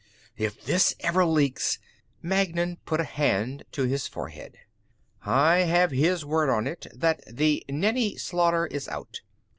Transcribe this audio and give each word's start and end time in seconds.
"If 0.35 0.63
this 0.65 0.95
ever 1.01 1.25
leaks...." 1.25 1.77
Magnan 2.23 2.77
put 2.87 2.99
a 2.99 3.03
hand 3.03 3.65
to 3.73 3.83
his 3.83 4.07
forehead. 4.07 4.57
"I 5.23 5.57
have 5.57 5.91
his 5.91 6.25
word 6.25 6.49
on 6.49 6.65
it 6.65 6.87
that 6.95 7.21
the 7.31 7.63
Nenni 7.69 8.17
slaughter 8.19 8.65
is 8.65 8.87
out. 8.87 9.21